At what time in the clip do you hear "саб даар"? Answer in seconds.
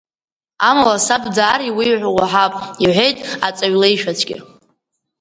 1.05-1.61